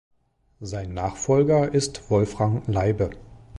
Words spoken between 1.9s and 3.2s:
Wolfram Leibe.